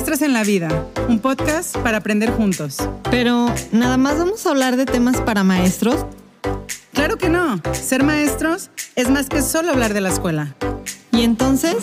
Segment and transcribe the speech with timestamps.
[0.00, 2.78] Maestras en la Vida, un podcast para aprender juntos.
[3.10, 6.06] Pero, ¿nada más vamos a hablar de temas para maestros?
[6.94, 7.60] Claro que no.
[7.74, 10.54] Ser maestros es más que solo hablar de la escuela.
[11.12, 11.76] Y entonces,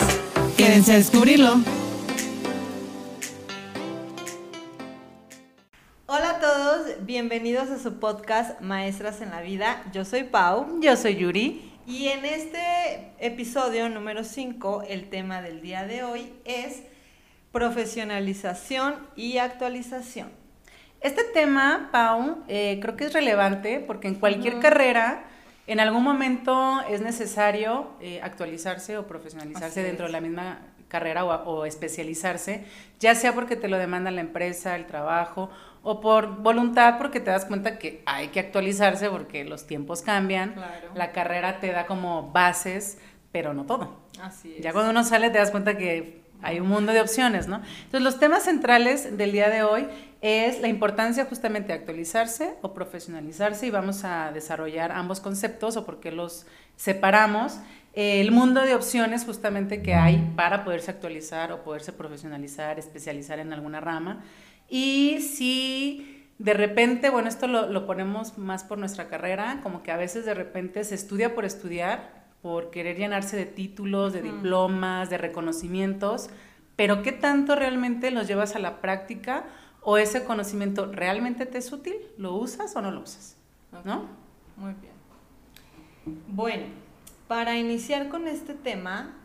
[0.56, 1.58] quédense a descubrirlo.
[6.06, 9.84] Hola a todos, bienvenidos a su podcast Maestras en la Vida.
[9.92, 10.80] Yo soy Pau.
[10.80, 11.72] Yo soy Yuri.
[11.86, 16.82] Y en este episodio número 5, el tema del día de hoy es
[17.58, 20.30] profesionalización y actualización.
[21.00, 25.24] Este tema, Pau, eh, creo que es relevante porque en cualquier carrera,
[25.66, 31.64] en algún momento es necesario eh, actualizarse o profesionalizarse dentro de la misma carrera o,
[31.64, 32.64] especializarse,
[33.00, 35.50] ya sea porque te lo demanda la empresa, el trabajo,
[35.82, 40.54] o por voluntad porque te das cuenta que hay que actualizarse porque los tiempos cambian,
[40.94, 42.98] la carrera te da como bases,
[43.32, 43.98] pero no todo.
[44.22, 44.62] Así es.
[44.62, 47.62] Ya cuando uno sale te das cuenta que hay un mundo de opciones, ¿no?
[47.84, 49.86] Entonces, los temas centrales del día de hoy
[50.20, 55.86] es la importancia justamente de actualizarse o profesionalizarse y vamos a desarrollar ambos conceptos o
[55.86, 57.58] por qué los separamos.
[57.92, 63.52] El mundo de opciones justamente que hay para poderse actualizar o poderse profesionalizar, especializar en
[63.52, 64.22] alguna rama.
[64.68, 69.90] Y si de repente, bueno, esto lo, lo ponemos más por nuestra carrera, como que
[69.90, 75.10] a veces de repente se estudia por estudiar por querer llenarse de títulos, de diplomas,
[75.10, 76.30] de reconocimientos,
[76.76, 79.44] pero ¿qué tanto realmente los llevas a la práctica
[79.82, 81.96] o ese conocimiento realmente te es útil?
[82.16, 83.36] ¿Lo usas o no lo usas?
[83.84, 84.06] ¿No?
[84.56, 84.92] Muy bien.
[86.28, 86.64] Bueno,
[87.26, 89.16] para iniciar con este tema,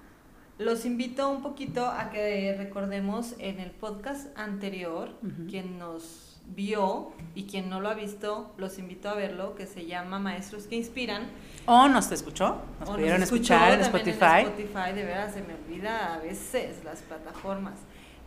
[0.58, 5.12] los invito un poquito a que recordemos en el podcast anterior,
[5.50, 9.86] quien nos vio y quien no lo ha visto, los invito a verlo, que se
[9.86, 11.24] llama Maestros que Inspiran.
[11.66, 14.42] O nos te escuchó, nos pudieron escuchar en Spotify.
[14.42, 17.80] En Spotify, de verdad, se me olvida a veces las plataformas.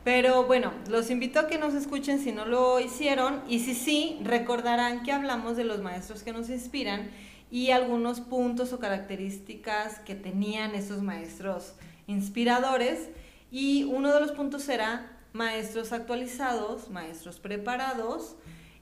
[0.02, 4.20] Pero bueno, los invito a que nos escuchen si no lo hicieron y si sí,
[4.22, 7.10] recordarán que hablamos de los maestros que nos inspiran
[7.50, 11.74] y algunos puntos o características que tenían esos maestros
[12.06, 13.08] inspiradores.
[13.50, 18.36] Y uno de los puntos era maestros actualizados, maestros preparados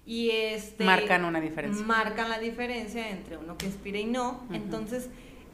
[0.06, 1.84] y este marcan una diferencia.
[1.84, 4.42] Marcan la diferencia entre uno que inspira y no.
[4.52, 5.08] Entonces,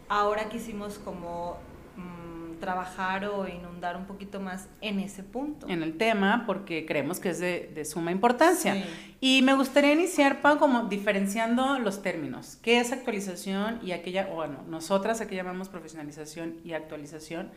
[0.09, 1.57] ahora quisimos como
[1.97, 5.69] mm, trabajar o inundar un poquito más en ese punto.
[5.69, 8.85] En el tema, porque creemos que es de, suma importancia.
[9.21, 12.59] Y me gustaría iniciar, Pau, como diferenciando los términos.
[12.61, 17.51] ¿Qué es actualización y aquella, bueno, nosotras aquí llamamos profesionalización y actualización?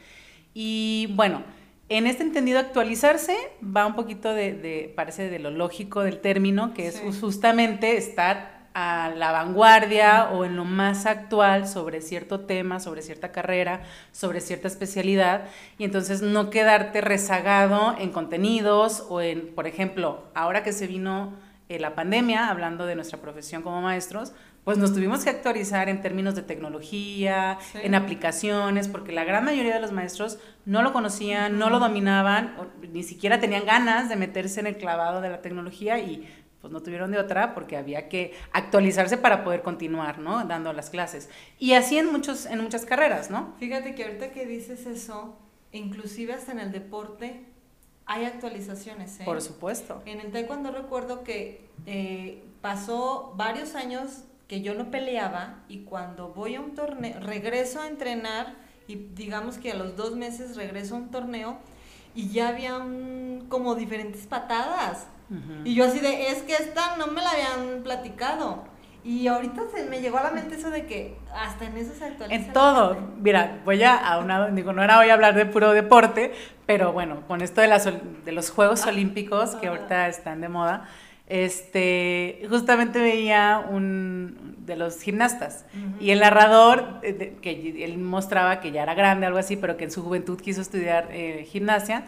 [0.54, 1.44] Y bueno,
[1.98, 6.88] en este entendido, actualizarse va un poquito de, parece de lo lógico del término, que
[6.88, 13.04] es justamente estar a la vanguardia o en lo más actual sobre cierto tema, sobre
[13.04, 15.46] cierta carrera, sobre cierta especialidad,
[15.78, 21.34] y entonces no quedarte rezagado en contenidos o en, por ejemplo, ahora que se vino
[21.70, 24.34] eh, la pandemia, hablando de nuestra profesión como maestros,
[24.64, 29.74] pues nos tuvimos que actualizar en términos de tecnología, en aplicaciones, porque la gran mayoría
[29.74, 32.56] de los maestros no lo conocían, no lo dominaban,
[32.92, 36.28] ni siquiera tenían ganas de meterse en el clavado de la tecnología y
[36.62, 40.46] pues no tuvieron de otra porque había que actualizarse para poder continuar, ¿no?
[40.46, 41.30] Dando las clases.
[41.60, 43.54] Y así en, muchos, en muchas carreras, ¿no?
[43.60, 45.38] Fíjate que ahorita que dices eso,
[45.74, 47.44] inclusive hasta en el deporte
[48.06, 49.24] hay actualizaciones, ¿eh?
[49.26, 50.02] Por supuesto.
[50.06, 54.24] En el taekwondo recuerdo que eh, pasó varios años
[54.54, 58.54] que yo no peleaba y cuando voy a un torneo, regreso a entrenar
[58.88, 61.58] y digamos que a los dos meses regreso a un torneo
[62.14, 62.80] y ya había
[63.50, 65.08] como diferentes patadas.
[65.66, 68.66] Y yo así de, es que esta no me la habían platicado.
[69.04, 72.06] Y ahorita se me llegó a la mente eso de que hasta en eso se
[72.06, 72.36] actualiza.
[72.36, 72.96] En todo.
[73.18, 76.32] Mira, voy a, a una, digo, no era voy a hablar de puro deporte,
[76.68, 80.50] pero bueno, con esto de, las, de los Juegos ah, Olímpicos que ahorita están de
[80.50, 80.88] moda,
[81.28, 85.66] este, justamente veía un de los gimnastas
[86.00, 89.86] y el narrador, eh, que él mostraba que ya era grande, algo así, pero que
[89.86, 92.06] en su juventud quiso estudiar eh, gimnasia,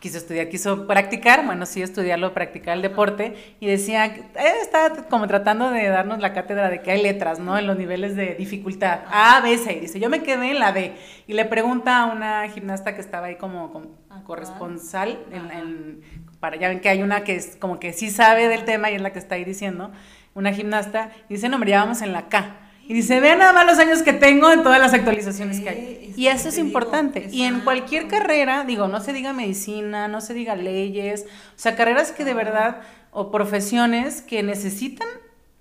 [0.00, 4.24] quiso estudiar, quiso practicar, bueno, sí, estudiarlo, practicar el deporte, y decía, eh,
[4.60, 7.56] estaba como tratando de darnos la cátedra de que hay letras, ¿no?
[7.56, 10.72] En los niveles de dificultad, A, B, C, y dice, yo me quedé en la
[10.72, 10.94] D,
[11.28, 16.02] y le pregunta a una gimnasta que estaba ahí como, corresponsal en,
[16.42, 18.96] para, ya ven que hay una que es como que sí sabe del tema y
[18.96, 19.92] es la que está ahí diciendo,
[20.34, 22.56] una gimnasta, y dice, no, hombre, ya vamos en la K.
[22.88, 26.14] Y dice, vean nada más los años que tengo en todas las actualizaciones que hay.
[26.16, 27.28] y eso es importante.
[27.30, 31.76] y en cualquier carrera, digo, no se diga medicina, no se diga leyes, o sea,
[31.76, 32.80] carreras que de verdad,
[33.12, 35.06] o profesiones que necesitan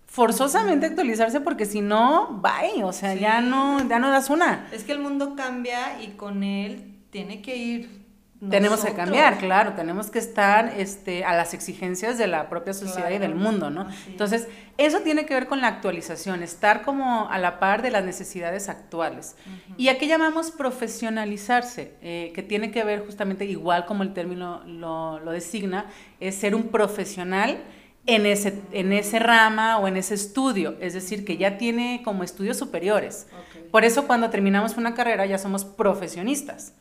[0.08, 4.68] forzosamente actualizarse porque si no, bye, o sea, ya no, ya no das una.
[4.72, 8.01] Es que el mundo cambia y con él tiene que ir
[8.50, 13.12] tenemos que cambiar, claro, tenemos que estar este, a las exigencias de la propia sociedad
[13.12, 13.88] y del mundo, ¿no?
[14.08, 14.48] Entonces,
[14.78, 18.68] eso tiene que ver con la actualización, estar como a la par de las necesidades
[18.68, 19.36] actuales.
[19.78, 24.64] Y a qué llamamos profesionalizarse, eh, que tiene que ver justamente, igual como el término
[24.66, 25.86] lo, lo designa,
[26.20, 27.60] es ser un profesional
[28.08, 32.24] en ese, en ese rama o en ese estudio, es decir, que ya tiene como
[32.24, 33.28] estudios superiores.
[33.70, 36.74] Por eso cuando terminamos una carrera ya somos profesionistas.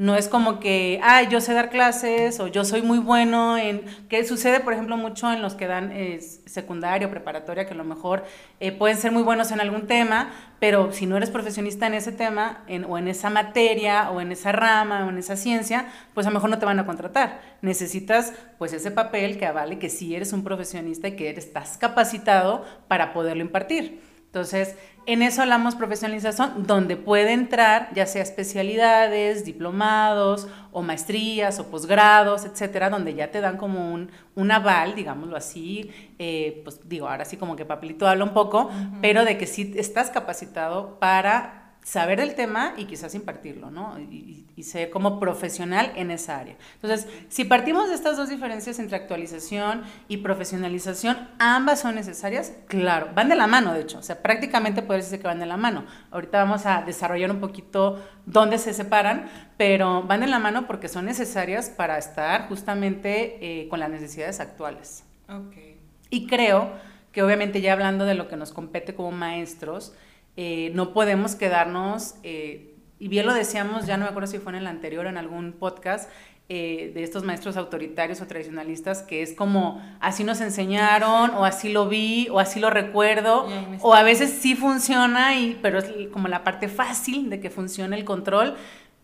[0.00, 3.82] No es como que, ay, yo sé dar clases o yo soy muy bueno en...
[4.08, 7.84] que sucede, por ejemplo, mucho en los que dan eh, secundario, preparatoria, que a lo
[7.84, 8.24] mejor
[8.60, 12.12] eh, pueden ser muy buenos en algún tema, pero si no eres profesionista en ese
[12.12, 16.30] tema, o en esa materia, o en esa rama, o en esa ciencia, pues a
[16.30, 17.42] lo mejor no te van a contratar.
[17.60, 21.76] Necesitas, pues, ese papel que avale que sí eres un profesionista y que eres, estás
[21.76, 24.00] capacitado para poderlo impartir.
[24.30, 31.66] Entonces, en eso hablamos profesionalización, donde puede entrar ya sea especialidades, diplomados o maestrías o
[31.66, 35.90] posgrados, etcétera, donde ya te dan como un, un aval, digámoslo así,
[36.20, 39.72] eh, pues digo, ahora sí como que papelito habla un poco, pero de que sí
[39.74, 41.59] estás capacitado para
[41.90, 43.98] saber del tema y quizás impartirlo, ¿no?
[43.98, 46.54] Y, ser como profesional en esa área.
[46.74, 53.08] Entonces, si partimos de estas dos diferencias entre actualización y profesionalización, ambas son necesarias, claro,
[53.14, 55.56] van de la mano, de hecho, o sea, prácticamente puede decirse que van de la
[55.56, 55.86] mano.
[56.10, 60.88] Ahorita vamos a desarrollar un poquito dónde se separan, pero van de la mano porque
[60.88, 65.04] son necesarias para estar justamente eh, con las necesidades actuales.
[65.26, 65.80] Okay.
[66.10, 66.70] Y creo
[67.12, 69.94] que obviamente ya hablando de lo que nos compete como maestros,
[70.36, 74.52] eh, no podemos quedarnos, eh, y bien lo decíamos, ya no me acuerdo si fue
[74.52, 76.10] en el anterior en algún podcast,
[76.52, 81.68] eh, de estos maestros autoritarios o tradicionalistas, que es como así nos enseñaron, o así
[81.68, 83.46] lo vi, o así lo recuerdo,
[83.82, 87.96] o a veces sí funciona, y, pero es como la parte fácil de que funcione
[87.96, 88.56] el control,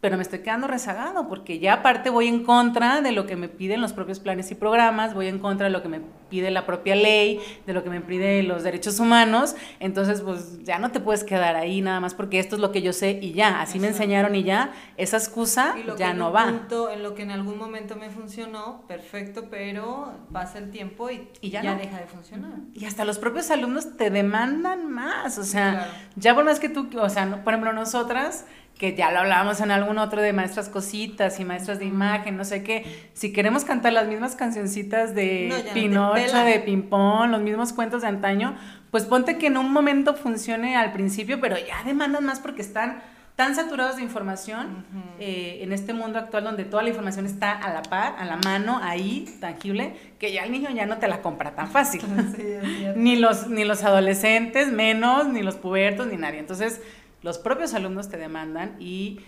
[0.06, 3.48] pero me estoy quedando rezagado porque ya aparte voy en contra de lo que me
[3.48, 6.00] piden los propios planes y programas, voy en contra de lo que me
[6.30, 10.78] pide la propia ley, de lo que me pide los derechos humanos, entonces pues ya
[10.78, 13.32] no te puedes quedar ahí nada más porque esto es lo que yo sé y
[13.32, 16.50] ya, así me enseñaron y ya, esa excusa ya no va.
[16.92, 21.74] en lo que en algún momento me funcionó, perfecto, pero pasa el tiempo y, ya,
[21.74, 22.52] deja de funcionar.
[22.74, 26.88] Y hasta los propios alumnos te demandan más, o sea, ya por más que tú,
[26.96, 28.44] o sea, por ejemplo nosotras,
[28.78, 32.44] que ya lo hablábamos en algún otro de maestras cositas y maestras de imagen, no
[32.44, 38.02] sé qué, si queremos cantar las mismas cancioncitas de Pinocho, de Pimpón, los mismos cuentos
[38.02, 38.54] de antaño,
[38.90, 43.02] pues ponte que en un momento funcione al principio, pero ya demandan más porque están
[43.36, 44.86] tan saturados de información
[45.20, 48.38] eh, en este mundo actual donde toda la información está a la par, a la
[48.38, 52.00] mano, ahí, tangible, que ya el niño ya no te la compra tan fácil.
[52.96, 56.38] ni, los, ni los adolescentes, menos, ni los pubertos, ni nadie.
[56.38, 56.80] Entonces,
[57.26, 59.18] los propios alumnos te demandan y,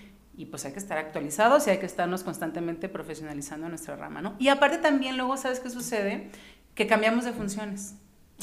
[0.53, 4.37] pues hay que estar actualizados y hay que estarnos constantemente profesionalizando nuestra rama, ¿no?
[4.39, 6.31] Y aparte también luego, ¿sabes qué sucede?
[6.77, 7.97] Que cambiamos de funciones.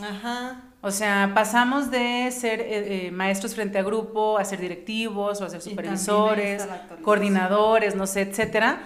[0.03, 0.61] Ajá.
[0.81, 5.45] O sea, pasamos de ser eh, eh, maestros frente a grupo a ser directivos o
[5.45, 6.67] a ser supervisores,
[7.01, 8.81] coordinadores, no sé, etcétera.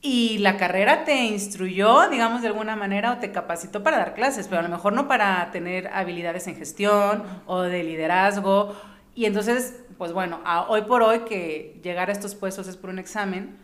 [0.00, 4.48] Y la carrera te instruyó, digamos, de alguna manera o te capacitó para dar clases,
[4.48, 8.74] pero a lo mejor no para tener habilidades en gestión o de liderazgo.
[9.14, 12.98] Y entonces pues bueno, hoy por hoy que llegar a estos puestos es por un
[12.98, 13.56] examen,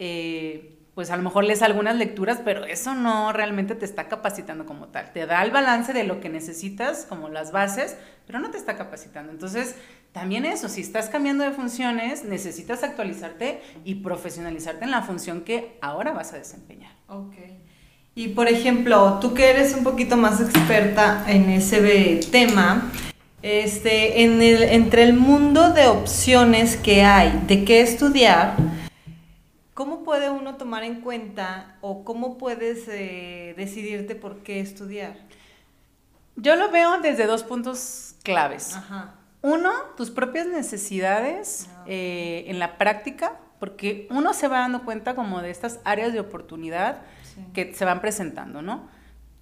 [0.00, 4.66] eh, pues a lo mejor lees algunas lecturas, pero eso no realmente te está capacitando
[4.66, 5.12] como tal.
[5.12, 7.96] Te da el balance de lo que necesitas, como las bases,
[8.26, 9.30] pero no te está capacitando.
[9.30, 9.76] Entonces,
[10.10, 15.78] también eso, si estás cambiando de funciones, necesitas actualizarte y profesionalizarte en la función que
[15.80, 16.90] ahora vas a desempeñar.
[17.06, 17.36] Ok.
[18.16, 22.90] Y por ejemplo, tú que eres un poquito más experta en ese tema,
[23.44, 28.56] este, en el, entre el mundo de opciones que hay de qué estudiar,
[29.74, 35.18] ¿cómo puede uno tomar en cuenta o cómo puedes eh, decidirte por qué estudiar?
[36.36, 38.78] Yo lo veo desde dos puntos claves.
[39.42, 45.14] Uno, tus propias necesidades ah, eh, en la práctica, porque uno se va dando cuenta
[45.14, 47.02] como de estas áreas de oportunidad
[47.52, 48.88] que se van presentando, ¿no?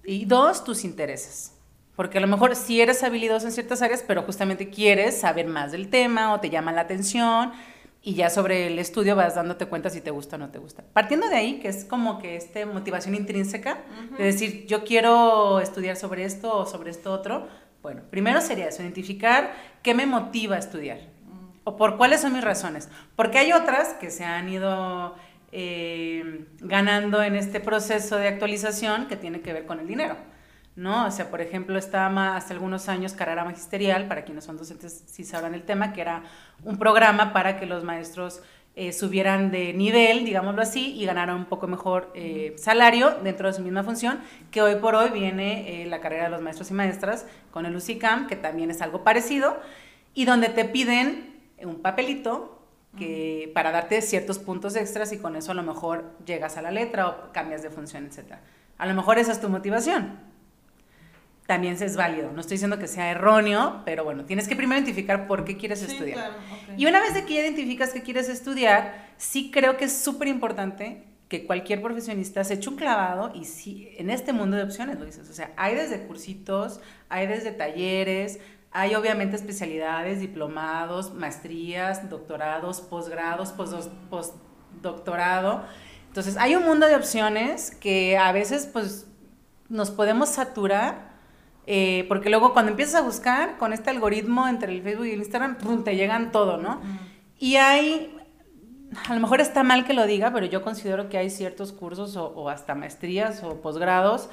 [0.03, 1.52] Y dos, tus intereses.
[1.95, 5.71] Porque a lo mejor sí eres habilidoso en ciertas áreas, pero justamente quieres saber más
[5.71, 7.51] del tema o te llama la atención
[8.01, 10.83] y ya sobre el estudio vas dándote cuenta si te gusta o no te gusta.
[10.91, 13.77] Partiendo de ahí, que es como que esta motivación intrínseca,
[14.17, 17.47] de decir, yo quiero estudiar sobre esto o sobre esto otro,
[17.81, 20.99] bueno, primero sería eso, identificar qué me motiva a estudiar
[21.63, 22.89] o por cuáles son mis razones.
[23.15, 25.15] Porque hay otras que se han ido
[25.51, 30.17] eh, ganando en este proceso de actualización que tiene que ver con el dinero.
[30.75, 31.05] ¿No?
[31.05, 35.23] O sea, por ejemplo, estaba hace algunos años carrera magisterial, para quienes son docentes sí
[35.23, 36.23] sabrán el tema, que era
[36.63, 38.41] un programa para que los maestros
[38.75, 43.53] eh, subieran de nivel, digámoslo así, y ganaran un poco mejor eh, salario dentro de
[43.53, 46.73] su misma función, que hoy por hoy viene eh, la carrera de los maestros y
[46.73, 49.59] maestras con el UCICAM, que también es algo parecido,
[50.15, 52.65] y donde te piden un papelito
[52.97, 56.71] que, para darte ciertos puntos extras y con eso a lo mejor llegas a la
[56.71, 58.37] letra o cambias de función, etc.
[58.77, 60.32] A lo mejor esa es tu motivación
[61.45, 62.31] también es válido.
[62.31, 65.81] No estoy diciendo que sea erróneo, pero bueno, tienes que primero identificar por qué quieres
[65.81, 66.31] estudiar.
[66.77, 70.29] Y una vez de que ya identificas que quieres estudiar, sí creo que es súper
[70.29, 74.99] importante que cualquier profesionista se eche un clavado y sí, en este mundo de opciones
[74.99, 75.29] lo dices.
[75.29, 78.39] O sea, hay desde cursitos, hay desde talleres,
[78.71, 83.53] hay obviamente especialidades, diplomados, maestrías, doctorados, posgrados,
[84.09, 85.63] postdoctorado.
[86.07, 89.07] Entonces, hay un mundo de opciones que a veces pues
[89.69, 91.12] nos podemos saturar
[91.65, 95.19] eh, porque luego cuando empiezas a buscar con este algoritmo entre el Facebook y el
[95.19, 96.81] Instagram, te llegan todo, ¿no?
[97.39, 98.15] Y hay,
[99.07, 102.15] a lo mejor está mal que lo diga, pero yo considero que hay ciertos cursos
[102.17, 104.29] o, hasta maestrías o posgrados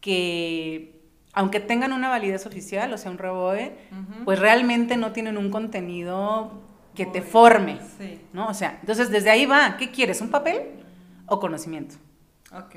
[0.00, 1.00] que,
[1.32, 3.76] aunque tengan una validez oficial, o sea, un REBOE,
[4.24, 6.62] pues realmente no tienen un contenido
[6.94, 7.78] que te forme,
[8.32, 8.48] ¿no?
[8.48, 10.20] O sea, entonces desde ahí va, ¿qué quieres?
[10.20, 10.62] ¿Un papel
[11.26, 11.94] o conocimiento?
[12.52, 12.76] Ok.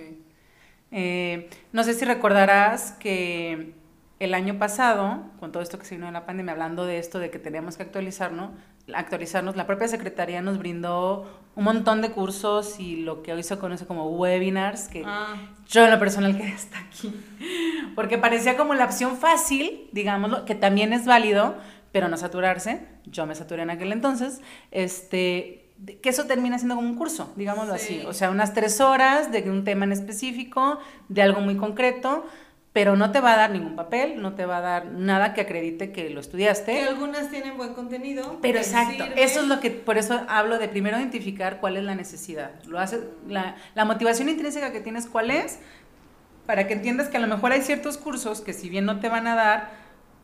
[0.92, 3.74] Eh, no sé si recordarás que
[4.25, 7.20] el año pasado, con todo esto que se vino de la pandemia, hablando de esto
[7.20, 8.51] de que tenemos que actualizarnos,
[8.94, 13.58] actualizarnos, la propia Secretaría nos brindó un montón de cursos y lo que hoy se
[13.58, 15.36] conoce como webinars, que ah.
[15.67, 17.13] yo en lo personal quedé hasta aquí,
[17.96, 21.55] porque parecía como la opción fácil, digámoslo, que también es válido,
[21.91, 24.41] pero no saturarse, yo me saturé en aquel entonces,
[24.72, 29.32] este, que eso termina siendo como un curso, digámoslo así, o sea, unas tres horas
[29.32, 30.79] de un tema en específico,
[31.10, 32.25] de algo muy concreto,
[32.75, 35.39] pero no te va a dar ningún papel, no te va a dar nada que
[35.39, 36.74] acredite que lo estudiaste.
[36.74, 38.39] Que algunas tienen buen contenido.
[38.41, 41.96] Pero exacto, eso es lo que, por eso hablo de primero identificar cuál es la
[41.96, 42.51] necesidad.
[42.65, 45.60] Lo hace, la, la motivación intrínseca que tienes, cuál es,
[46.46, 49.08] para que entiendas que a lo mejor hay ciertos cursos que si bien no te
[49.08, 49.70] van a dar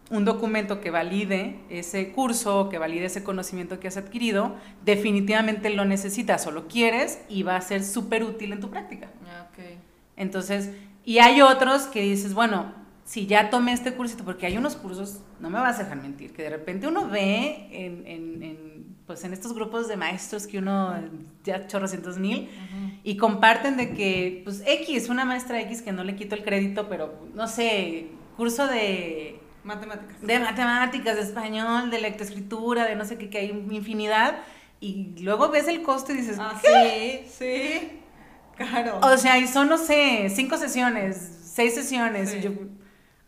[0.10, 5.86] un documento que valide ese curso, que valide ese conocimiento que has adquirido, definitivamente lo
[5.86, 9.08] necesitas o lo quieres y va a ser súper útil en tu práctica.
[9.26, 9.80] Ah, okay.
[10.18, 10.72] Entonces,
[11.06, 15.20] y hay otros que dices, bueno, si ya tomé este cursito, porque hay unos cursos,
[15.40, 19.34] no me vas a dejar mentir, que de repente uno ve en, en, pues en
[19.34, 20.96] estos grupos de maestros que uno
[21.44, 22.50] ya chorrocientos mil
[23.04, 26.88] y comparten de que, pues X, una maestra X que no le quito el crédito,
[26.88, 29.40] pero no sé, curso de...
[29.64, 30.22] Matemáticas.
[30.22, 34.40] De matemáticas, de español, de lectoescritura, de no sé qué, que hay infinidad.
[34.80, 38.01] Y luego ves el costo y dices, ah, sí, sí.
[39.02, 42.34] O sea, y son, no sé, cinco sesiones, seis sesiones.
[42.34, 42.52] Y yo,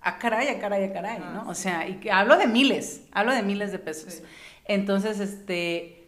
[0.01, 1.49] a ah, caray, a ah, caray, a ah, caray, ¿no?
[1.49, 4.21] O sea, y que hablo de miles, hablo de miles de pesos.
[4.65, 5.99] Entonces, este.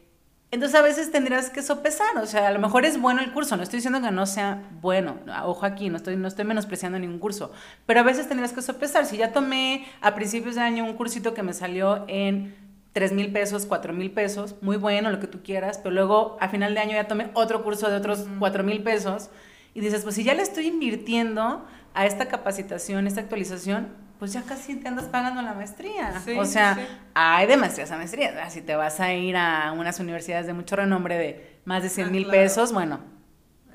[0.51, 3.57] Entonces a veces tendrías que sopesar, o sea, a lo mejor es bueno el curso,
[3.57, 7.19] no estoy diciendo que no sea bueno, ojo aquí, no estoy, no estoy menospreciando ningún
[7.19, 7.51] curso,
[7.85, 11.33] pero a veces tendrías que sopesar, si ya tomé a principios de año un cursito
[11.33, 12.55] que me salió en
[12.95, 16.47] 3 mil pesos, 4 mil pesos, muy bueno, lo que tú quieras, pero luego a
[16.47, 19.29] final de año ya tomé otro curso de otros 4 mil pesos
[19.73, 24.43] y dices, pues si ya le estoy invirtiendo a esta capacitación, esta actualización, pues ya
[24.43, 26.13] casi te andas pagando la maestría.
[26.37, 28.53] o sea, hay de maestrías a maestrías.
[28.53, 32.07] Si te vas a ir a unas universidades de mucho renombre de más de 100
[32.07, 33.01] ah, mil pesos, bueno,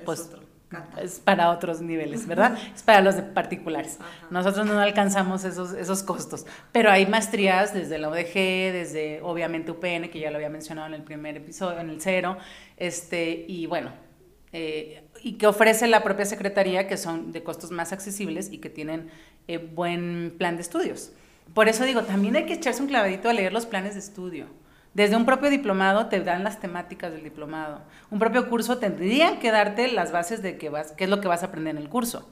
[0.06, 0.30] pues
[1.02, 2.56] es para otros niveles, ¿verdad?
[2.74, 3.98] es para los de particulares.
[4.30, 8.34] Nosotros no alcanzamos esos, esos costos, pero hay maestrías desde la ODG,
[8.72, 12.36] desde obviamente UPN, que ya lo había mencionado en el primer episodio, en el cero,
[12.76, 13.92] este, y bueno,
[14.52, 18.70] eh, y que ofrece la propia Secretaría, que son de costos más accesibles y que
[18.70, 19.10] tienen
[19.48, 21.12] eh, buen plan de estudios.
[21.54, 24.46] Por eso digo, también hay que echarse un clavadito a leer los planes de estudio.
[24.94, 27.80] Desde un propio diplomado te dan las temáticas del diplomado.
[28.10, 31.28] Un propio curso tendrían que darte las bases de qué, vas, qué es lo que
[31.28, 32.28] vas a aprender en el curso.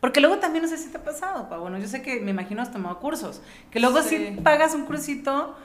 [0.00, 1.58] Porque luego también no sé si te ha pasado, pa.
[1.58, 3.40] Bueno, yo sé que me imagino has tomado cursos.
[3.70, 5.56] Que luego sí, pagas un cursito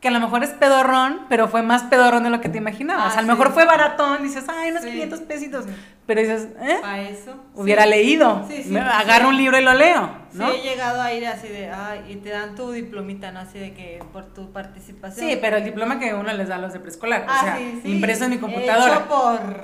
[0.00, 3.14] que a lo mejor es pedorrón, pero fue más pedorrón de lo que te imaginabas.
[3.14, 5.66] Ah, a lo mejor fue baratón, dices, ay, unos 500 pesitos.
[6.06, 6.78] Pero dices, ¿eh?
[6.82, 7.36] A eso.
[7.54, 8.48] Hubiera leído.
[8.92, 10.10] agarro un libro y lo leo.
[10.32, 10.50] ¿no?
[10.50, 13.40] Sí, he llegado a ir así de, ay, y te dan tu diplomita, ¿no?
[13.40, 15.28] Así de que por tu participación.
[15.28, 17.22] Sí, pero el diploma que uno les da a los de preescolar.
[17.22, 18.94] o ah, sea, impreso en mi computadora.
[18.94, 19.62] Hecho por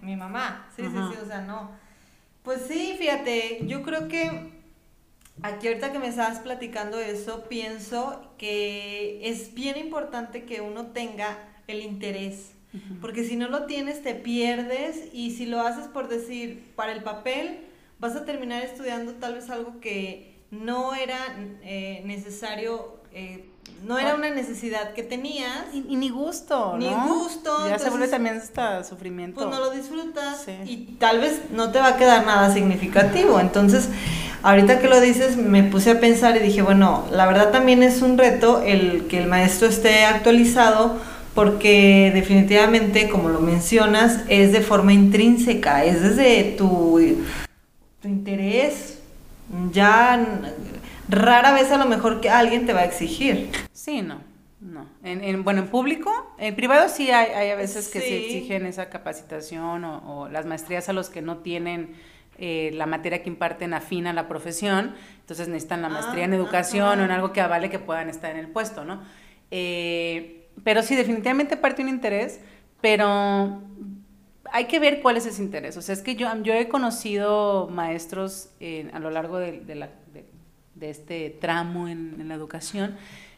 [0.00, 0.66] mi mamá.
[0.74, 1.72] Sí, sí, sí, o sea, no.
[2.42, 4.53] Pues sí, fíjate, yo creo que
[5.42, 11.38] Aquí ahorita que me estabas platicando eso, pienso que es bien importante que uno tenga
[11.66, 12.52] el interés,
[13.00, 17.02] porque si no lo tienes te pierdes y si lo haces por decir para el
[17.02, 17.60] papel,
[17.98, 21.18] vas a terminar estudiando tal vez algo que no era
[21.62, 23.50] eh, necesario eh,
[23.86, 25.66] no era una necesidad que tenías.
[25.74, 27.06] Y, y ni gusto, Ni ¿no?
[27.06, 29.34] gusto, Ya se vuelve también hasta sufrimiento.
[29.40, 30.52] Pues no lo disfrutas Sí.
[30.64, 33.38] y tal vez no te va a quedar nada significativo.
[33.40, 33.88] Entonces,
[34.42, 38.00] ahorita que lo dices, me puse a pensar y dije, bueno, la verdad también es
[38.00, 40.96] un reto el que el maestro esté actualizado
[41.34, 47.18] porque definitivamente, como lo mencionas, es de forma intrínseca, es desde tu,
[48.00, 48.98] tu interés.
[49.72, 50.24] Ya
[51.08, 53.50] rara vez a lo mejor que alguien te va a exigir.
[53.72, 54.20] Sí, no,
[54.60, 54.86] no.
[55.02, 58.14] En, en- bueno, en público, en privado sí hay, hay a veces que sí, Sí.
[58.14, 61.94] exigen esa capacitación o, o las maestrías a los que no tienen
[62.38, 66.36] eh, la materia que imparten afín a la profesión, entonces necesitan la maestría en Ah,
[66.36, 69.02] educación o en algo que avale que puedan estar en el puesto, ¿no?
[69.52, 72.40] Eh, pero sí, definitivamente parte un interés,
[72.80, 73.62] pero
[74.50, 75.76] hay que ver cuál es ese interés.
[75.76, 79.74] O sea, es que yo, yo he conocido maestros eh, a lo largo de, de
[79.76, 79.90] la-
[80.74, 82.96] de- este tramo en, en la educación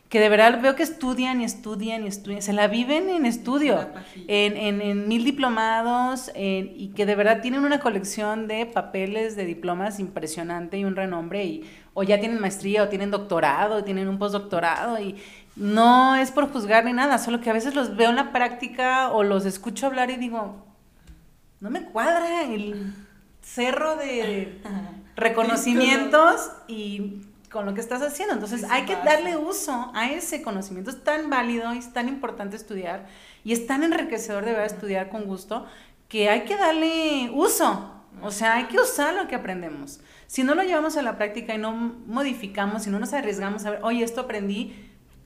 [0.09, 3.89] que de verdad veo que estudian y estudian y estudian, se la viven en estudio,
[4.29, 9.99] en mil diplomados en- y que de verdad tienen una colección de papeles de diplomas
[9.99, 14.17] impresionante y un renombre y o ya tienen maestría o tienen doctorado, o tienen un
[14.19, 15.17] postdoctorado y
[15.57, 19.11] no es por juzgar ni nada, solo que a veces los veo en la práctica
[19.11, 20.65] o los escucho hablar y digo,
[21.61, 22.95] no me cuadra el
[23.43, 24.61] cerro de
[25.17, 28.35] reconocimientos y con lo que estás haciendo.
[28.35, 30.91] Entonces hay que darle uso a ese conocimiento.
[30.91, 33.07] Es tan válido y es tan importante estudiar
[33.45, 35.67] y es tan enriquecedor de verdad estudiar con gusto
[36.09, 37.93] que hay que darle uso.
[38.23, 40.01] O sea, hay que usar lo que aprendemos.
[40.27, 43.71] Si no lo llevamos a la práctica y no modificamos, si no nos arriesgamos a
[43.71, 44.75] ver, oye, esto aprendí,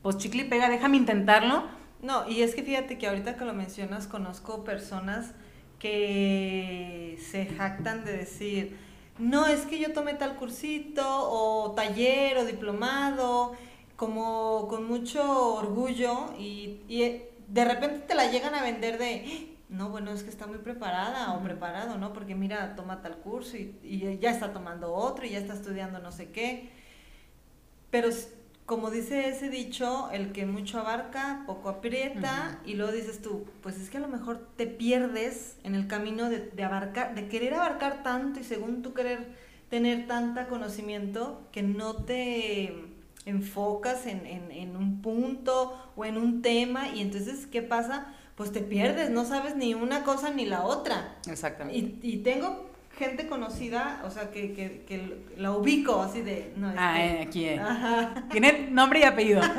[0.02, 1.64] pues chicle y pega, déjame intentarlo.
[2.02, 5.32] No, y es que fíjate que ahorita que lo mencionas, conozco personas
[5.78, 8.76] que se jactan de decir,
[9.20, 13.52] no, es que yo tomé tal cursito o taller o diplomado,
[13.96, 19.56] como con mucho orgullo y, y, eh, de repente te la llegan a vender de,
[19.68, 22.12] no, bueno, es que está muy preparada o preparado, ¿no?
[22.12, 25.99] Porque mira, toma tal curso y, y ya está tomando otro y ya está estudiando
[25.99, 26.71] no sé qué.
[27.90, 28.08] Pero
[28.71, 33.76] como dice ese dicho, el que mucho abarca, poco aprieta, y luego dices tú, pues
[33.80, 37.54] es que a lo mejor te pierdes en el camino de, de abarcar, de querer
[37.54, 39.26] abarcar tanto y según tú querer
[39.71, 42.73] tener tanta conocimiento que no te
[43.25, 48.15] enfocas en, en, en un punto o en un tema y entonces, ¿qué pasa?
[48.37, 51.17] Pues te pierdes, no sabes ni una cosa ni la otra.
[51.28, 51.76] Exactamente.
[51.76, 52.70] Y, y tengo
[53.00, 56.52] gente conocida, o sea, que, que, que la ubico así de...
[56.56, 57.45] No, es Ah, eh, aquí.
[57.47, 57.58] eh.
[57.58, 58.25] Ajá.
[58.30, 59.41] Tiene nombre y apellido.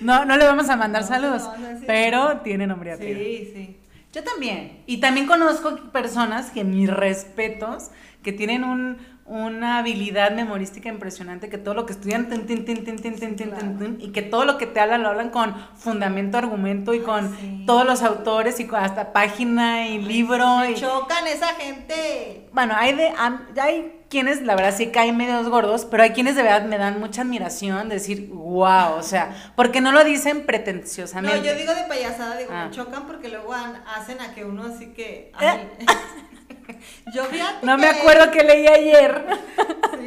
[0.00, 1.84] No, no le vamos a mandar No, saludos, no, no, sí.
[1.86, 3.18] pero tiene nombre y apellido.
[3.20, 3.76] Sí, sí.
[4.14, 4.82] Yo también.
[4.86, 7.90] Y también conozco personas que mis respetos,
[8.22, 8.96] que tienen un,
[9.30, 13.96] una habilidad memorística impresionante, que todo lo que estudian, tin, claro.
[14.00, 17.62] y que todo lo que te hablan lo hablan con fundamento, argumento y con sí.
[17.64, 20.58] todos los autores y con hasta página y libro.
[20.58, 22.48] Me y, chocan esa gente.
[22.52, 23.12] bueno, hay de
[23.60, 26.98] hay quienes, la verdad, sí caen medios gordos, pero hay quienes de verdad me dan
[26.98, 31.38] mucha admiración de decir, wow, o sea, porque no lo dicen pretenciosamente.
[31.38, 32.64] No, yo digo de payasada, digo, Ah.
[32.64, 35.30] me chocan porque luego hacen a que uno así que...
[37.14, 39.26] yo fíjate No me acuerdo que leí ayer.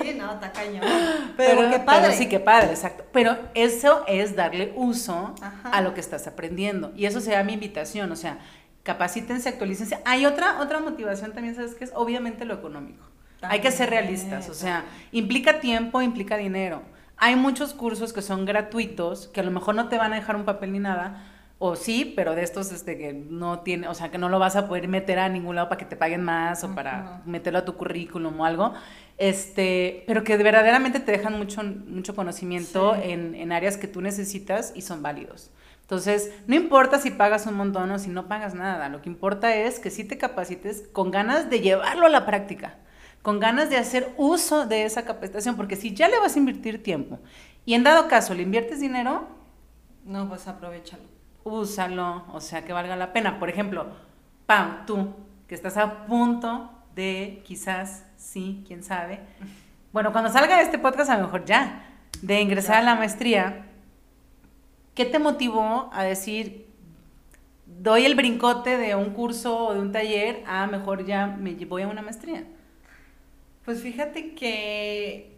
[0.02, 0.84] Sí, no, está cañón.
[1.38, 2.02] Pero, qué padre.
[2.02, 3.06] pero sí, qué padre, exacto.
[3.12, 5.70] Pero eso es darle uso Ajá.
[5.70, 6.92] a lo que estás aprendiendo.
[6.96, 8.40] Y eso será mi invitación, o sea,
[8.84, 10.00] capacítense, actualícense.
[10.06, 11.92] Hay otra, otra motivación también, ¿sabes qué es?
[11.96, 13.06] Obviamente lo económico.
[13.42, 16.82] Hay que ser realistas, o sea, implica tiempo, implica dinero.
[17.18, 20.36] Hay muchos cursos que son gratuitos, que a lo mejor no te van a dejar
[20.36, 24.12] un papel ni nada, o sí, pero de estos este, que no tiene, o sea,
[24.12, 26.64] que no lo vas a poder meter a ningún lado para que te paguen más
[26.64, 27.22] o para Ajá.
[27.26, 28.74] meterlo a tu currículum o algo,
[29.18, 33.02] este, pero que verdaderamente te dejan mucho, mucho conocimiento Sí.
[33.02, 35.52] en, en áreas que tú necesitas y son válidos.
[35.82, 39.56] Entonces, no importa si pagas un montón o si no pagas nada, lo que importa
[39.56, 42.78] es que sí te capacites con ganas de llevarlo a la práctica,
[43.22, 46.82] con ganas de hacer uso de esa capacitación, porque si ya le vas a invertir
[46.84, 47.20] tiempo
[47.66, 49.28] y en dado caso le inviertes dinero,
[50.06, 51.13] No, pues aprovechalo.
[51.44, 53.40] Úsalo, o sea, que valga la pena.
[53.40, 53.88] Por ejemplo,
[54.46, 55.14] Pam, tú,
[55.48, 59.20] que estás a punto de, quizás, sí, quién sabe.
[59.92, 61.86] Bueno, cuando salga este podcast, a lo mejor ya,
[62.22, 63.66] de ingresar a la maestría,
[64.96, 66.68] ¿qué te motivó a decir,
[67.66, 71.84] doy el brincote de un curso o de un taller a mejor ya me voy
[71.84, 72.44] a una maestría?
[73.66, 75.33] Pues fíjate que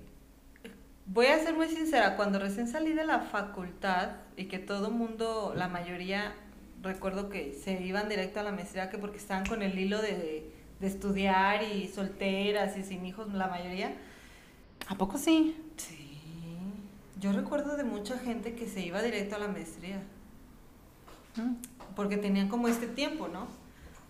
[1.05, 5.53] voy a ser muy sincera, cuando recién salí de la facultad y que todo mundo,
[5.55, 6.33] la mayoría,
[6.81, 10.51] recuerdo que se iban directo a la maestría que porque estaban con el hilo de,
[10.79, 13.93] de estudiar y solteras y sin hijos, la mayoría.
[14.87, 15.55] ¿A poco sí?
[15.77, 16.19] Sí.
[17.19, 20.01] yo recuerdo de mucha gente que se iba directo a la maestría.
[21.35, 21.55] Mm.
[21.95, 23.47] Porque tenían como este tiempo, ¿no?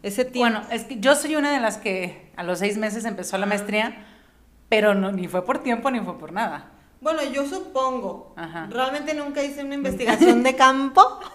[0.02, 0.40] Ese tiempo.
[0.40, 3.46] Bueno, es que yo soy una de las que a los seis meses empezó la
[3.46, 4.06] maestría,
[4.70, 6.72] pero no, ni fue por tiempo ni fue por nada.
[7.02, 8.34] Bueno, yo supongo.
[8.36, 8.68] Ajá.
[8.70, 11.20] Realmente nunca hice una investigación de campo.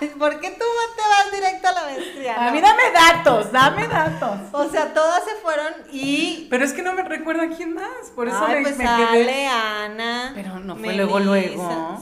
[0.00, 0.56] Ay, ¿Por qué tú
[0.96, 2.40] te vas directo a la maestría?
[2.42, 2.52] A no?
[2.52, 4.38] mí dame datos, dame datos.
[4.52, 6.46] O sea, todas se fueron y.
[6.48, 8.84] Pero es que no me recuerdo a quién más, por eso Ay, me, pues me
[8.84, 9.46] sale quedé.
[9.48, 10.32] Ana.
[10.34, 12.00] Pero no fue luego, luego.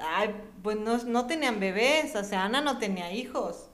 [0.00, 0.34] Ay,
[0.64, 2.16] pues no, no tenían bebés.
[2.16, 3.68] O sea, Ana no tenía hijos.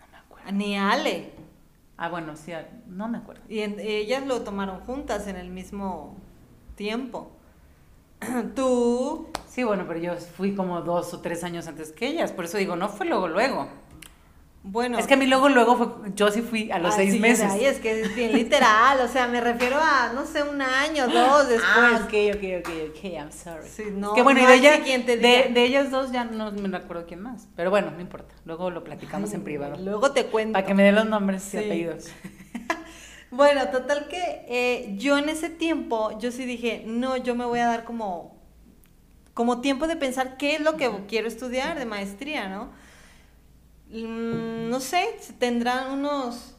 [0.00, 0.52] No me acuerdo.
[0.52, 1.32] Ni Ale.
[1.96, 2.52] Ah, bueno, sí,
[2.88, 3.42] no me acuerdo.
[3.48, 6.16] Y en- ellas lo tomaron juntas en el mismo
[6.74, 7.30] tiempo.
[8.54, 9.28] Tú.
[9.48, 12.58] Sí, bueno, pero yo fui como dos o tres años antes que ellas, por eso
[12.58, 13.68] digo, no fue luego, luego.
[14.66, 14.98] Bueno.
[14.98, 17.52] Es que a mí luego, luego fue, yo sí fui a los seis sí, meses.
[17.52, 18.98] Ay, es que es bien literal.
[19.00, 21.68] O sea, me refiero a, no sé, un año, dos después.
[21.68, 23.68] Ah, ok, ok, ok, ok, I'm sorry.
[23.68, 26.50] Sí, no, que bueno, no y de, ella, siguiente de, de ellas dos ya no
[26.50, 27.46] me acuerdo quién más.
[27.54, 28.34] Pero bueno, no importa.
[28.46, 29.76] Luego lo platicamos en privado.
[29.76, 30.54] Luego te cuento.
[30.54, 31.58] Para que me den los nombres Sí.
[31.58, 32.06] y apellidos.
[33.36, 37.58] Bueno, total que eh, yo en ese tiempo, yo sí dije, no, yo me voy
[37.58, 38.36] a dar como,
[39.34, 42.70] como tiempo de pensar qué es lo que quiero estudiar de maestría, ¿no?
[43.90, 45.04] Mm, no sé,
[45.40, 46.54] tendrán unos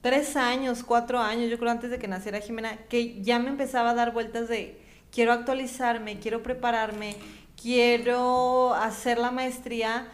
[0.00, 3.90] tres años, cuatro años, yo creo antes de que naciera Jimena, que ya me empezaba
[3.90, 4.80] a dar vueltas de,
[5.12, 7.16] quiero actualizarme, quiero prepararme,
[7.60, 10.08] quiero hacer la maestría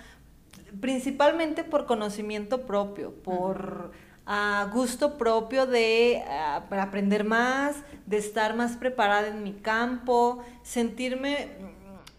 [0.81, 3.93] principalmente por conocimiento propio, por
[4.27, 6.23] ah, gusto propio de
[6.69, 11.49] para aprender más, de estar más preparada en mi campo, sentirme...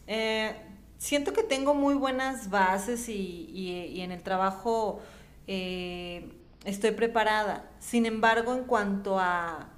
[0.08, 0.56] eh,
[0.98, 5.02] siento que tengo muy buenas bases y, y- y en el trabajo
[5.48, 6.30] eh,
[6.64, 7.70] estoy preparada.
[7.80, 9.70] Sin embargo, en cuanto a,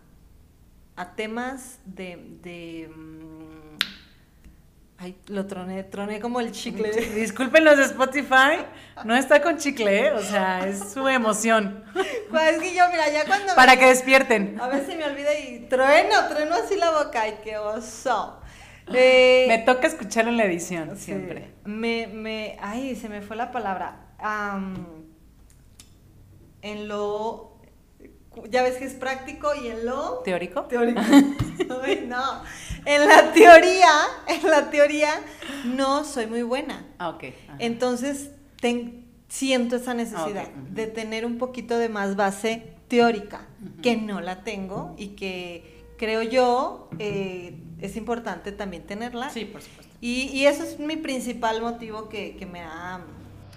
[0.96, 2.18] a temas de...
[2.44, 3.37] de, mm,
[5.00, 6.90] ay, lo troné, troné como el chicle.
[6.92, 8.60] Disculpen los de Spotify,
[9.06, 10.12] no está con chicle, ¿eh?
[10.14, 11.84] o sea, es su emoción.
[12.30, 13.54] Pues es que yo, mira, ya cuando...
[13.56, 14.60] Para me- que despierten.
[14.60, 17.22] A veces me olvida y trueno, trueno así la boca.
[17.22, 18.42] ¡Ay, qué oso!
[18.94, 21.52] Eh, Me toca escucharlo en la edición, sí, siempre.
[21.66, 24.06] Me, me, ay, se me fue la palabra.
[26.62, 27.57] En lo,
[28.50, 30.64] ya ves que es práctico y en lo ¿Teórico?
[30.64, 31.02] teórico.
[31.84, 32.42] Ay, no.
[32.86, 33.90] En la teoría,
[34.28, 35.10] en la teoría
[35.66, 36.86] no soy muy buena.
[37.00, 37.24] Ah, ok.
[37.24, 37.56] ajá.
[37.60, 40.74] Entonces, ten- siento esa necesidad ujú.
[40.74, 43.46] de tener un poquito de más base teórica,
[43.82, 49.30] que no la tengo y que creo yo eh, es importante también tenerla.
[49.30, 49.94] Sí, por supuesto.
[50.00, 53.02] Y, y eso es mi principal motivo que, que me ha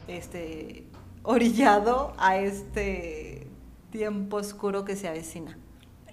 [0.08, 0.84] este,
[1.22, 3.46] orillado a este
[3.90, 5.58] tiempo oscuro que se avecina.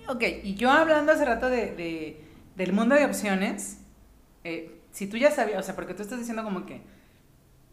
[0.10, 2.22] Ok, y yo hablando hace rato de, de-
[2.56, 3.80] del mundo de opciones,
[4.44, 6.82] eh, si tú ya sabías, o sea, porque tú estás diciendo como que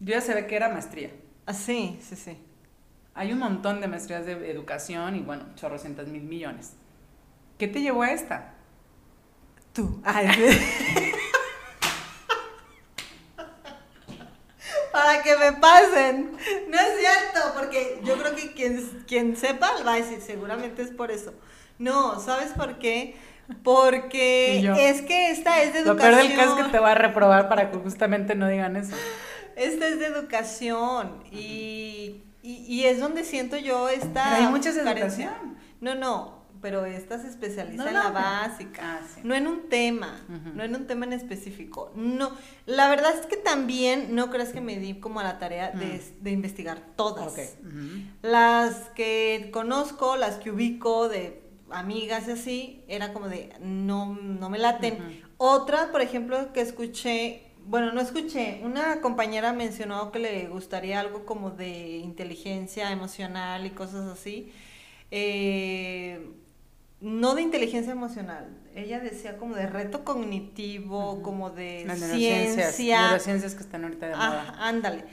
[0.00, 1.10] yo ya sabía que era maestría.
[1.46, 2.38] Ah, sí, sí, sí.
[3.14, 6.74] Hay un montón de maestrías de educación y bueno, chorrocientas mil millones.
[7.58, 8.54] ¿Qué te llevó a esta?
[9.72, 10.00] Tú.
[10.04, 10.28] Ay,
[15.14, 16.32] Para que me pasen.
[16.68, 20.90] No es cierto, porque yo creo que quien, quien sepa va a decir, seguramente es
[20.90, 21.32] por eso.
[21.78, 23.16] No, ¿sabes por qué?
[23.62, 26.14] Porque es que esta es de Lo educación.
[26.14, 28.94] peor del caso es que te va a reprobar para que justamente no digan eso.
[29.56, 34.24] Esta es de educación y, y, y es donde siento yo esta...
[34.30, 35.58] Pero hay muchas educación.
[35.80, 39.20] No, no, pero esta se especializa No, en la básica, Ah, sí.
[39.22, 40.18] no en un tema,
[40.54, 41.92] no en un tema en específico.
[41.94, 42.30] No,
[42.64, 46.00] la verdad es que también no creas que me di como a la tarea de,
[46.22, 47.32] de investigar todas.
[47.34, 47.38] Ok.
[47.66, 48.02] ujú.
[48.22, 54.48] Las que conozco, las que ubico de amigas y así, era como de no, no
[54.48, 55.22] me laten.
[55.36, 61.26] Otra, por ejemplo, que escuché, bueno, no escuché, una compañera mencionó que le gustaría algo
[61.26, 64.50] como de inteligencia emocional y cosas así.
[65.10, 66.26] Eh,
[67.04, 73.02] no de inteligencia emocional, ella decía como de reto cognitivo, como de Las neurociencias, ciencia.
[73.08, 74.56] neurociencias que están ahorita de Ah, moda.
[74.68, 75.04] ándale.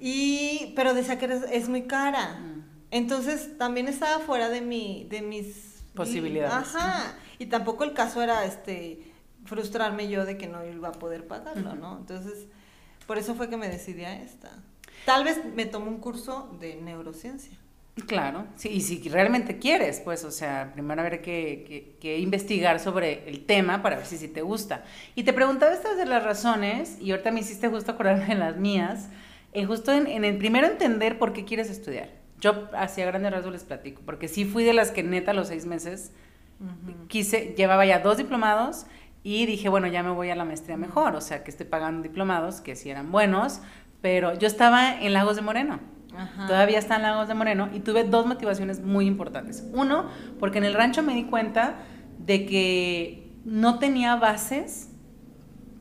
[0.00, 2.38] Y, pero decía que era- es muy cara.
[2.40, 2.64] Mm.
[2.90, 6.74] Entonces también estaba fuera de mi, de mis Posibilidades.
[6.76, 7.14] Ajá.
[7.40, 9.12] Y tampoco el caso era este
[9.44, 11.74] frustrarme yo de que no iba a poder pagarlo.
[11.74, 11.98] ¿no?
[11.98, 12.46] Entonces,
[13.06, 14.50] por eso fue que me decidí a esta.
[15.04, 17.56] Tal vez me tomo un curso de neurociencia.
[18.06, 22.78] Claro, sí, y si realmente quieres, pues, o sea, primero habrá que, que- que investigar
[22.80, 24.84] sobre el tema para ver si, si te gusta.
[25.14, 28.56] Y te preguntaba estas de las razones, y ahorita me hiciste justo acordarme de las
[28.56, 29.08] mías,
[29.52, 32.10] eh, justo en, en el primero entender por qué quieres estudiar.
[32.40, 35.48] Yo hacia grandes rasgos les platico, porque sí fui de las que neta a los
[35.48, 36.12] seis meses
[37.08, 38.86] quise, llevaba ya dos diplomados
[39.22, 42.02] y dije, bueno, ya me voy a la maestría mejor, o sea, que estoy pagando
[42.02, 43.60] diplomados, que sí eran buenos,
[44.00, 45.80] pero yo estaba en Lagos de Moreno.
[46.46, 49.64] Todavía está en Lagos de Moreno y tuve dos motivaciones muy importantes.
[49.72, 50.06] Uno,
[50.38, 51.76] porque en el rancho me di cuenta
[52.18, 54.90] de que no tenía bases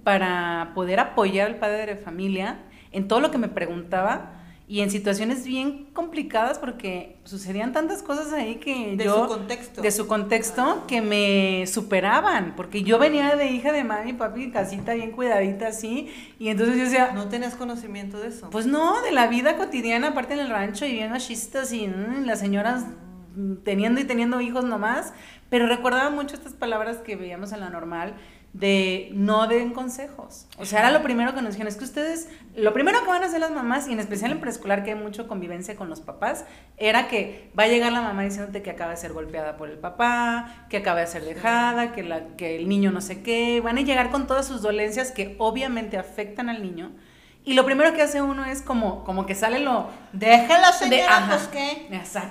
[0.04, 2.60] para poder apoyar al padre de familia
[2.92, 4.37] en todo lo que me preguntaba
[4.70, 9.82] y en situaciones bien complicadas porque sucedían tantas cosas ahí que de yo su contexto.
[9.82, 14.94] de su contexto que me superaban porque yo venía de hija de mami papi casita
[14.94, 18.50] bien cuidadita así y entonces yo decía no tenías conocimiento de eso.
[18.50, 22.26] pues no de la vida cotidiana aparte en el rancho y bien machistas y mm,
[22.26, 22.84] las señoras
[23.64, 25.14] teniendo y teniendo hijos nomás
[25.50, 28.16] pero recordaba mucho estas palabras que veíamos en la normal
[28.54, 30.48] de no den consejos.
[30.58, 33.22] O sea, era lo primero que nos dijeron, es que ustedes, lo primero que van
[33.22, 36.02] a hacer las mamás, y en especial en preescolar, que hay mucho convivencia con los
[36.02, 36.46] papás,
[36.78, 39.78] era que va a llegar la mamá diciéndote que acaba de ser golpeada por el
[39.78, 43.78] papá, que acaba de ser dejada, que, la, que el niño no sé qué, van
[43.78, 46.92] a llegar con todas sus dolencias que obviamente afectan al niño.
[47.46, 49.88] Y lo primero que hace uno es como, como que sale lo...
[50.12, 51.88] Déjela, señora, pues qué.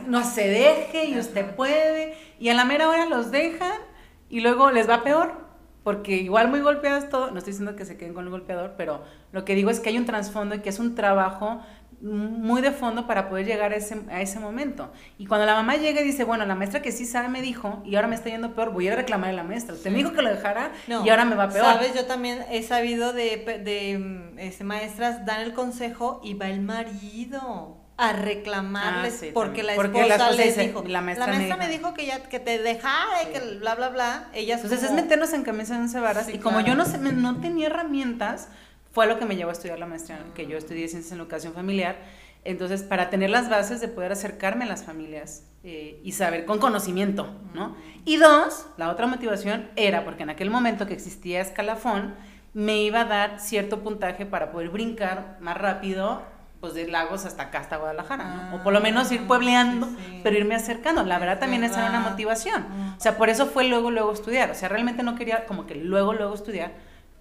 [0.07, 2.15] No se deje y usted puede.
[2.39, 3.81] Y a la mera hora los dejan
[4.29, 5.46] y luego les va peor
[5.87, 9.05] porque igual muy golpeados todo, no estoy diciendo que se queden con el golpeador, pero
[9.31, 11.61] lo que digo es que hay un trasfondo y que es un trabajo
[12.01, 14.91] muy de fondo para poder llegar a ese, a ese momento.
[15.17, 17.85] Y cuando la mamá llega y dice, bueno, la maestra que sí sabe me dijo
[17.85, 19.77] y ahora me está yendo peor, voy a reclamar a la maestra.
[19.85, 21.65] Me dijo que lo dejara y ahora me va peor.
[21.65, 26.63] Sabes, yo también he sabido de, de, este, maestras dan el consejo y va el
[26.63, 31.95] marido a reclamarles ah, porque la esposa les dijo la maestra, me, dijo.
[31.95, 35.45] que ya que te dejara y que bla bla bla ellas entonces es meternos en
[35.45, 38.49] camisa de varas y como yo no no tenía herramientas
[38.93, 41.53] fue lo que me llevó a estudiar la maestría que yo estudié ciencias en educación
[41.53, 41.97] familiar.
[42.45, 46.59] Entonces para tener las bases de poder acercarme a las familias eh, y saber con
[46.61, 52.15] conocimiento no y dos la otra motivación era porque en aquel momento que existía escalafón
[52.55, 56.23] me iba a dar cierto puntaje para poder brincar más rápido
[56.67, 59.89] pues de Lagos hasta acá, hasta Guadalajara, O por lo menos ir puebleando,
[60.25, 61.05] pero irme acercando.
[61.05, 62.65] La verdad también esa era una motivación.
[62.97, 64.51] O sea, por eso fue luego, luego estudiar.
[64.51, 66.73] O sea, realmente no quería como que luego, luego estudiar.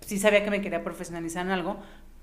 [0.02, 1.78] Sí sabía que me quería profesionalizar en algo,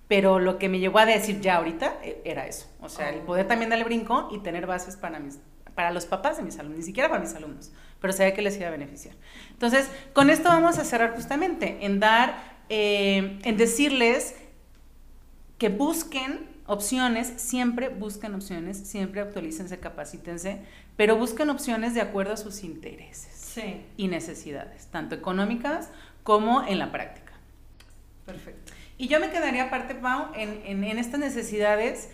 [0.09, 2.67] pero lo que me llevó a decir ya ahorita e, era eso.
[2.81, 5.39] O sea, el poder también darle brinco y tener bases para mis
[5.77, 8.59] para los papás de mis alumnos, ni siquiera para mis alumnos, pero sabía que les
[8.59, 9.15] iba a beneficiar.
[9.53, 14.35] Entonces, con esto vamos a cerrar justamente, en dar, eh, en decirles
[15.57, 20.61] que busquen opciones, siempre busquen opciones, siempre actualícense, capacítense,
[20.97, 23.61] pero busquen opciones de acuerdo a sus intereses
[23.97, 25.91] y necesidades, tanto económicas
[26.23, 27.33] como en la práctica.
[28.25, 28.73] Perfecto.
[28.97, 32.09] Y yo me quedaría aparte, Pau, en, en, estas necesidades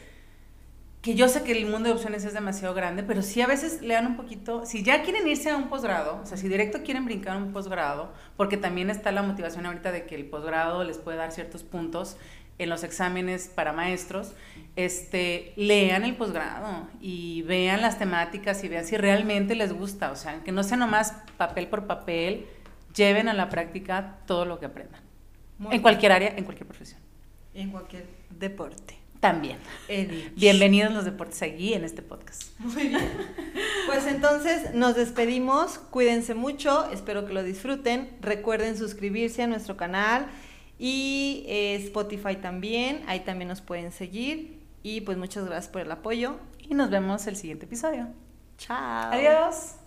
[1.03, 3.83] que yo sé que el mundo de opciones es demasiado grande, pero si a veces
[3.83, 7.05] lean un poquito, si ya quieren irse a un posgrado, o sea, si directo quieren
[7.05, 10.99] brincar a un posgrado, porque también está la motivación ahorita de que el posgrado les
[10.99, 12.17] puede dar ciertos puntos
[12.59, 14.33] en los exámenes para maestros,
[14.77, 20.17] este, lean el posgrado y vean las temáticas y vean si realmente les gusta, o
[20.17, 22.47] sea, que no sea nomás papel por papel,
[22.95, 25.01] lleven a la práctica todo lo que aprendan.
[25.71, 27.01] en cualquier área, en cualquier profesión.
[27.55, 28.99] En cualquier deporte.
[29.21, 29.59] También.
[30.37, 32.57] Bienvenidos los deportes aquí en este podcast.
[32.61, 33.11] Muy bien.
[33.87, 35.79] Pues entonces nos despedimos.
[35.79, 36.89] Cuídense mucho.
[36.93, 38.11] Espero que lo disfruten.
[38.21, 40.29] Recuerden suscribirse a nuestro canal
[40.79, 44.59] y eh, Spotify también, ahí también nos pueden seguir.
[44.83, 46.37] Y pues muchas gracias por el apoyo.
[46.61, 48.09] Y nos vemos el siguiente episodio.
[48.59, 49.13] Chao.
[49.13, 49.78] Adiós.